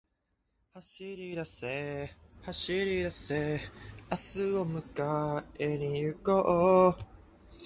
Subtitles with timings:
[0.73, 2.09] 走りだせ、
[2.41, 3.59] 走りだせ、
[4.09, 7.05] 明日を迎えに行こう